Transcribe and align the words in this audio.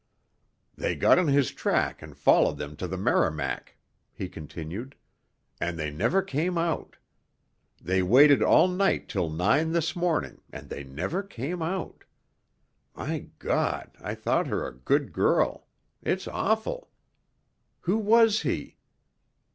"They 0.75 0.95
got 0.95 1.19
on 1.19 1.27
his 1.27 1.51
track 1.51 2.01
and 2.01 2.17
followed 2.17 2.57
them 2.57 2.75
to 2.77 2.87
the 2.87 2.97
Merrimac," 2.97 3.77
he 4.11 4.29
continued. 4.29 4.95
"And 5.59 5.77
they 5.77 5.91
never 5.91 6.23
came 6.23 6.57
out. 6.57 6.95
They 7.79 8.01
waited 8.01 8.41
all 8.41 8.67
night 8.67 9.07
till 9.07 9.29
nine 9.29 9.73
this 9.73 9.95
morning, 9.95 10.41
and 10.51 10.69
they 10.69 10.83
never 10.83 11.21
came 11.21 11.61
out. 11.61 12.03
My 12.95 13.27
God, 13.37 13.91
I 14.03 14.15
thought 14.15 14.47
her 14.47 14.65
a 14.67 14.73
good 14.73 15.13
girl 15.13 15.67
it's 16.01 16.27
awful! 16.27 16.89
Who 17.81 17.99
was 17.99 18.41
he? 18.41 18.77